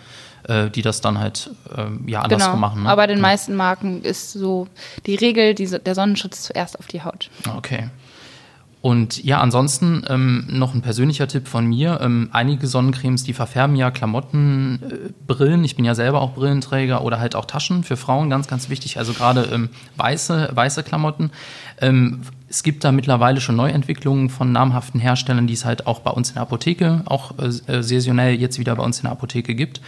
äh, 0.44 0.70
die 0.70 0.82
das 0.82 1.00
dann 1.00 1.18
halt 1.18 1.50
äh, 1.76 2.10
ja 2.10 2.20
anders 2.20 2.44
genau. 2.44 2.56
machen. 2.56 2.84
Ne? 2.84 2.88
Aber 2.88 3.02
bei 3.02 3.06
den 3.08 3.18
ja. 3.18 3.22
meisten 3.22 3.56
Marken 3.56 4.02
ist 4.02 4.32
so 4.32 4.68
die 5.06 5.16
Regel, 5.16 5.54
die, 5.54 5.66
der 5.66 5.94
Sonnenschutz 5.96 6.42
zuerst 6.42 6.78
auf 6.78 6.86
die 6.86 7.02
Haut. 7.02 7.28
Okay. 7.56 7.90
Und 8.82 9.24
ja, 9.24 9.40
ansonsten 9.40 10.04
ähm, 10.08 10.46
noch 10.48 10.74
ein 10.74 10.82
persönlicher 10.82 11.26
Tipp 11.26 11.48
von 11.48 11.66
mir. 11.66 11.98
Ähm, 12.02 12.28
einige 12.32 12.66
Sonnencremes, 12.68 13.24
die 13.24 13.32
verfärben 13.32 13.74
ja 13.74 13.90
Klamotten, 13.90 14.80
äh, 14.82 15.12
Brillen. 15.26 15.64
Ich 15.64 15.74
bin 15.74 15.84
ja 15.84 15.94
selber 15.94 16.20
auch 16.20 16.34
Brillenträger 16.34 17.02
oder 17.02 17.18
halt 17.18 17.34
auch 17.34 17.46
Taschen 17.46 17.82
für 17.82 17.96
Frauen, 17.96 18.30
ganz, 18.30 18.46
ganz 18.46 18.68
wichtig. 18.68 18.98
Also 18.98 19.12
gerade 19.12 19.48
ähm, 19.52 19.70
weiße, 19.96 20.50
weiße 20.52 20.84
Klamotten. 20.84 21.30
Ähm, 21.80 22.22
es 22.48 22.62
gibt 22.62 22.84
da 22.84 22.92
mittlerweile 22.92 23.40
schon 23.40 23.56
Neuentwicklungen 23.56 24.30
von 24.30 24.52
namhaften 24.52 25.00
Herstellern, 25.00 25.46
die 25.46 25.54
es 25.54 25.64
halt 25.64 25.86
auch 25.86 26.00
bei 26.00 26.10
uns 26.10 26.28
in 26.28 26.34
der 26.34 26.42
Apotheke, 26.42 27.02
auch 27.06 27.32
äh, 27.38 27.82
saisonell 27.82 28.34
jetzt 28.34 28.58
wieder 28.58 28.76
bei 28.76 28.84
uns 28.84 28.98
in 28.98 29.02
der 29.02 29.12
Apotheke 29.12 29.54
gibt. 29.54 29.80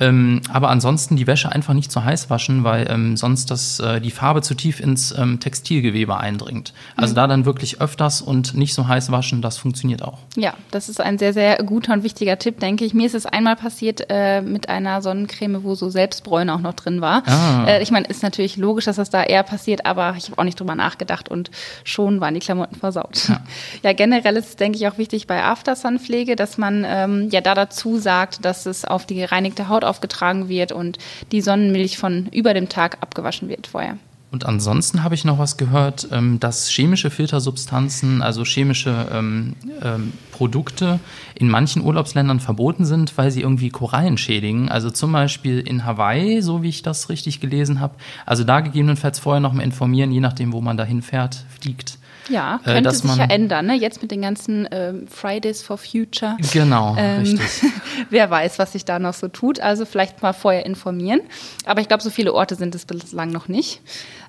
Ähm, 0.00 0.40
aber 0.52 0.70
ansonsten 0.70 1.16
die 1.16 1.26
Wäsche 1.26 1.52
einfach 1.52 1.72
nicht 1.72 1.92
zu 1.92 2.04
heiß 2.04 2.28
waschen, 2.28 2.64
weil 2.64 2.90
ähm, 2.90 3.16
sonst 3.16 3.50
das, 3.50 3.78
äh, 3.78 4.00
die 4.00 4.10
Farbe 4.10 4.42
zu 4.42 4.54
tief 4.54 4.80
ins 4.80 5.16
ähm, 5.16 5.38
Textilgewebe 5.38 6.16
eindringt. 6.16 6.74
Also 6.96 7.12
mhm. 7.12 7.16
da 7.16 7.26
dann 7.28 7.44
wirklich 7.44 7.80
öfters 7.80 8.22
und 8.22 8.54
nicht 8.54 8.74
so 8.74 8.88
heiß 8.88 9.12
waschen, 9.12 9.40
das 9.40 9.58
funktioniert 9.58 10.02
auch. 10.02 10.18
Ja, 10.36 10.54
das 10.72 10.88
ist 10.88 11.00
ein 11.00 11.16
sehr, 11.18 11.32
sehr 11.32 11.62
guter 11.62 11.92
und 11.92 12.02
wichtiger 12.02 12.38
Tipp, 12.38 12.58
denke 12.58 12.84
ich. 12.84 12.92
Mir 12.92 13.06
ist 13.06 13.14
es 13.14 13.24
einmal 13.24 13.56
passiert 13.56 14.06
äh, 14.08 14.42
mit 14.42 14.68
einer 14.68 15.00
Sonnencreme, 15.00 15.62
wo 15.62 15.74
so 15.74 15.90
Selbstbräune 15.90 16.54
auch 16.54 16.60
noch 16.60 16.74
drin 16.74 17.00
war. 17.00 17.22
Ah. 17.26 17.66
Äh, 17.66 17.82
ich 17.82 17.92
meine, 17.92 18.08
ist 18.08 18.22
natürlich 18.22 18.56
logisch, 18.56 18.86
dass 18.86 18.96
das 18.96 19.10
da 19.10 19.22
eher 19.22 19.44
passiert, 19.44 19.86
aber 19.86 20.14
ich 20.18 20.26
habe 20.26 20.38
auch 20.38 20.44
nicht 20.44 20.58
drüber 20.58 20.74
nachgedacht 20.74 21.29
und 21.30 21.50
schon 21.84 22.20
waren 22.20 22.34
die 22.34 22.40
Klamotten 22.40 22.76
versaut. 22.76 23.28
Ja, 23.28 23.40
ja 23.82 23.92
generell 23.92 24.36
ist 24.36 24.48
es, 24.48 24.56
denke 24.56 24.78
ich, 24.78 24.88
auch 24.88 24.98
wichtig 24.98 25.26
bei 25.26 25.42
Aftersun-Pflege, 25.42 26.36
dass 26.36 26.58
man 26.58 26.84
ähm, 26.86 27.28
ja 27.30 27.40
da 27.40 27.54
dazu 27.54 27.98
sagt, 27.98 28.44
dass 28.44 28.66
es 28.66 28.84
auf 28.84 29.06
die 29.06 29.14
gereinigte 29.14 29.68
Haut 29.68 29.84
aufgetragen 29.84 30.48
wird 30.48 30.72
und 30.72 30.98
die 31.32 31.40
Sonnenmilch 31.40 31.98
von 31.98 32.28
über 32.32 32.54
dem 32.54 32.68
Tag 32.68 32.98
abgewaschen 33.00 33.48
wird 33.48 33.66
vorher. 33.66 33.96
Und 34.32 34.46
ansonsten 34.46 35.02
habe 35.02 35.16
ich 35.16 35.24
noch 35.24 35.38
was 35.38 35.56
gehört, 35.56 36.08
ähm, 36.12 36.38
dass 36.38 36.68
chemische 36.68 37.10
Filtersubstanzen, 37.10 38.22
also 38.22 38.44
chemische 38.44 39.08
ähm, 39.12 39.56
ähm, 39.82 40.12
Produkte 40.30 41.00
in 41.34 41.48
manchen 41.48 41.82
Urlaubsländern 41.82 42.38
verboten 42.38 42.84
sind, 42.84 43.18
weil 43.18 43.32
sie 43.32 43.40
irgendwie 43.40 43.70
Korallen 43.70 44.18
schädigen. 44.18 44.68
Also 44.68 44.90
zum 44.90 45.10
Beispiel 45.12 45.58
in 45.58 45.84
Hawaii, 45.84 46.42
so 46.42 46.62
wie 46.62 46.68
ich 46.68 46.82
das 46.82 47.08
richtig 47.08 47.40
gelesen 47.40 47.80
habe. 47.80 47.96
Also 48.24 48.44
da 48.44 48.60
gegebenenfalls 48.60 49.18
vorher 49.18 49.40
noch 49.40 49.52
mal 49.52 49.64
informieren, 49.64 50.12
je 50.12 50.20
nachdem, 50.20 50.52
wo 50.52 50.60
man 50.60 50.76
da 50.76 50.84
hinfährt, 50.84 51.44
fliegt. 51.60 51.98
Ja, 52.28 52.60
äh, 52.64 52.74
könnte 52.74 52.90
äh, 52.90 52.92
sich 52.92 53.16
ja 53.16 53.24
ändern, 53.24 53.66
ne? 53.66 53.74
Jetzt 53.74 54.02
mit 54.02 54.10
den 54.10 54.22
ganzen 54.22 54.68
ähm, 54.70 55.06
Fridays 55.08 55.62
for 55.62 55.78
Future. 55.78 56.36
Genau, 56.52 56.96
ähm, 56.98 57.20
richtig. 57.20 57.70
wer 58.10 58.30
weiß, 58.30 58.58
was 58.58 58.72
sich 58.72 58.84
da 58.84 58.98
noch 58.98 59.14
so 59.14 59.28
tut. 59.28 59.60
Also 59.60 59.84
vielleicht 59.84 60.22
mal 60.22 60.32
vorher 60.32 60.66
informieren. 60.66 61.20
Aber 61.66 61.80
ich 61.80 61.88
glaube, 61.88 62.02
so 62.02 62.10
viele 62.10 62.32
Orte 62.34 62.54
sind 62.54 62.74
es 62.74 62.84
bislang 62.84 63.30
noch 63.30 63.48
nicht. 63.48 63.80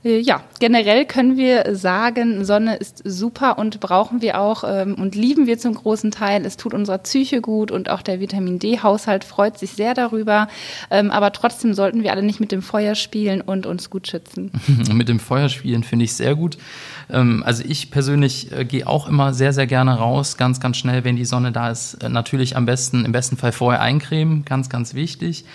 Äh, 0.03 0.19
ja, 0.19 0.43
generell 0.59 1.05
können 1.05 1.37
wir 1.37 1.75
sagen, 1.75 2.43
Sonne 2.45 2.75
ist 2.75 3.01
super 3.05 3.57
und 3.57 3.79
brauchen 3.79 4.21
wir 4.21 4.39
auch 4.39 4.63
ähm, 4.65 4.95
und 4.95 5.15
lieben 5.15 5.47
wir 5.47 5.57
zum 5.57 5.75
großen 5.75 6.11
Teil. 6.11 6.45
Es 6.45 6.57
tut 6.57 6.73
unserer 6.73 6.97
Psyche 6.99 7.41
gut 7.41 7.71
und 7.71 7.89
auch 7.89 8.01
der 8.01 8.19
Vitamin 8.19 8.59
D-Haushalt 8.59 9.23
freut 9.23 9.59
sich 9.59 9.71
sehr 9.71 9.93
darüber. 9.93 10.47
Ähm, 10.89 11.11
aber 11.11 11.31
trotzdem 11.31 11.73
sollten 11.73 12.03
wir 12.03 12.11
alle 12.11 12.23
nicht 12.23 12.39
mit 12.39 12.51
dem 12.51 12.61
Feuer 12.61 12.95
spielen 12.95 13.41
und 13.41 13.65
uns 13.65 13.89
gut 13.89 14.07
schützen. 14.07 14.51
mit 14.93 15.09
dem 15.09 15.19
Feuer 15.19 15.49
spielen 15.49 15.83
finde 15.83 16.05
ich 16.05 16.13
sehr 16.13 16.35
gut. 16.35 16.57
Ähm, 17.11 17.43
also 17.45 17.63
ich 17.65 17.91
persönlich 17.91 18.51
äh, 18.51 18.65
gehe 18.65 18.87
auch 18.87 19.07
immer 19.07 19.33
sehr, 19.33 19.53
sehr 19.53 19.67
gerne 19.67 19.97
raus, 19.97 20.37
ganz, 20.37 20.59
ganz 20.59 20.77
schnell, 20.77 21.03
wenn 21.03 21.15
die 21.15 21.25
Sonne 21.25 21.51
da 21.51 21.69
ist. 21.69 21.95
Äh, 22.03 22.09
natürlich 22.09 22.55
am 22.55 22.65
besten, 22.65 23.05
im 23.05 23.11
besten 23.11 23.37
Fall 23.37 23.51
vorher 23.51 23.81
eincremen, 23.81 24.45
ganz, 24.45 24.69
ganz 24.69 24.93
wichtig. 24.93 25.45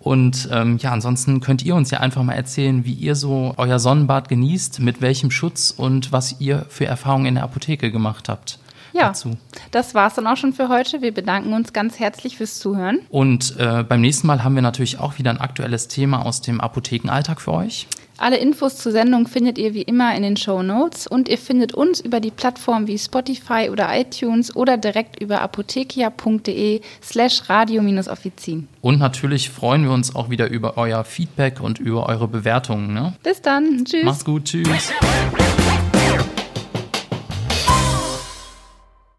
Und 0.00 0.48
ähm, 0.52 0.76
ja, 0.78 0.92
ansonsten 0.92 1.40
könnt 1.40 1.64
ihr 1.64 1.74
uns 1.74 1.90
ja 1.90 2.00
einfach 2.00 2.22
mal 2.22 2.34
erzählen, 2.34 2.84
wie 2.84 2.92
ihr 2.92 3.14
so 3.14 3.54
euer 3.56 3.78
Sonnenbad 3.78 4.28
genießt, 4.28 4.80
mit 4.80 5.00
welchem 5.00 5.30
Schutz 5.30 5.70
und 5.74 6.12
was 6.12 6.40
ihr 6.40 6.66
für 6.68 6.84
Erfahrungen 6.84 7.26
in 7.26 7.34
der 7.36 7.44
Apotheke 7.44 7.90
gemacht 7.90 8.28
habt. 8.28 8.58
Ja, 8.92 9.08
dazu. 9.08 9.36
das 9.72 9.94
war's 9.94 10.14
dann 10.14 10.26
auch 10.26 10.36
schon 10.36 10.52
für 10.52 10.68
heute. 10.68 11.02
Wir 11.02 11.12
bedanken 11.12 11.52
uns 11.52 11.72
ganz 11.72 11.98
herzlich 11.98 12.36
fürs 12.36 12.60
Zuhören. 12.60 13.00
Und 13.08 13.56
äh, 13.58 13.82
beim 13.82 14.00
nächsten 14.00 14.26
Mal 14.28 14.44
haben 14.44 14.54
wir 14.54 14.62
natürlich 14.62 15.00
auch 15.00 15.18
wieder 15.18 15.30
ein 15.30 15.40
aktuelles 15.40 15.88
Thema 15.88 16.24
aus 16.24 16.42
dem 16.42 16.60
Apothekenalltag 16.60 17.40
für 17.40 17.52
euch. 17.54 17.88
Alle 18.16 18.36
Infos 18.36 18.76
zur 18.76 18.92
Sendung 18.92 19.26
findet 19.26 19.58
ihr 19.58 19.74
wie 19.74 19.82
immer 19.82 20.14
in 20.14 20.22
den 20.22 20.36
Show 20.36 20.62
Notes 20.62 21.06
und 21.06 21.28
ihr 21.28 21.38
findet 21.38 21.74
uns 21.74 22.00
über 22.00 22.20
die 22.20 22.30
Plattform 22.30 22.86
wie 22.86 22.96
Spotify 22.96 23.70
oder 23.70 23.88
iTunes 23.98 24.54
oder 24.54 24.76
direkt 24.76 25.20
über 25.20 25.40
apothekia.de 25.40 26.80
slash 27.02 27.48
radio-offizin. 27.48 28.68
Und 28.80 29.00
natürlich 29.00 29.50
freuen 29.50 29.82
wir 29.84 29.90
uns 29.90 30.14
auch 30.14 30.30
wieder 30.30 30.48
über 30.48 30.78
euer 30.78 31.02
Feedback 31.04 31.60
und 31.60 31.80
über 31.80 32.06
eure 32.08 32.28
Bewertungen. 32.28 32.94
Ne? 32.94 33.14
Bis 33.22 33.42
dann. 33.42 33.84
Tschüss. 33.84 34.04
Macht's 34.04 34.24
gut. 34.24 34.44
Tschüss. 34.44 34.92